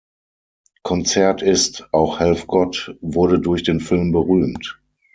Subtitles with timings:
[0.81, 4.81] Konzert ist, auch Helfgott wurde durch den Film berühmt.